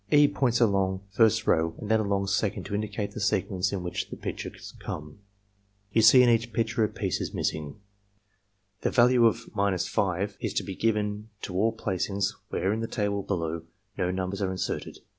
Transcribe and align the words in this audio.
(E, 0.11 0.27
points 0.27 0.59
along 0.59 1.01
first 1.11 1.45
row 1.45 1.75
and 1.79 1.91
then 1.91 1.99
along 1.99 2.25
second 2.25 2.63
to 2.65 2.73
indicate 2.73 3.11
the 3.11 3.19
sequence 3.19 3.71
in 3.71 3.83
which 3.83 4.09
the 4.09 4.15
pictures 4.17 4.73
come.) 4.79 5.19
You 5.91 6.01
see 6.01 6.23
in 6.23 6.29
each 6.29 6.51
picture 6.51 6.83
a 6.83 6.87
piece 6.89 7.21
is 7.21 7.35
missing. 7.35 7.75
Scoring 7.75 7.75
of 7.75 8.81
completion 8.81 8.81
test 8.81 8.81
[The 8.81 9.03
value 9.03 9.25
of 9.27 9.55
minus 9.55 9.87
6 10.31 10.37
is 10.43 10.55
to 10.55 10.63
be 10.63 10.73
given 10.75 11.29
to 11.43 11.53
all 11.55 11.71
plaeings 11.71 12.33
where 12.49 12.73
in 12.73 12.79
the 12.79 12.87
table 12.87 13.21
below 13.21 13.61
no 13.95 14.09
numbers 14.09 14.41
are 14.41 14.49
inserted. 14.49 14.97